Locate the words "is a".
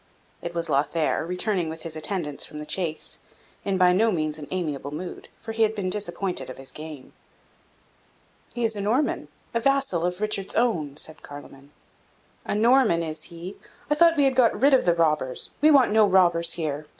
8.65-8.81